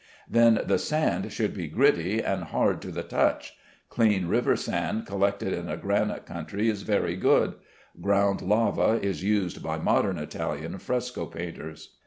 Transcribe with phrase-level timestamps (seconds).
[0.27, 3.55] Then the sand should be gritty and hard to the touch.
[3.89, 7.53] Clean river sand collected in a granite country is very good;
[8.01, 11.93] ground lava is used by modern Italian fresco painters.